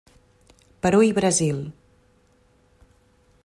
Perú 0.85 1.01
i 1.07 1.11
Brasil. 1.17 1.59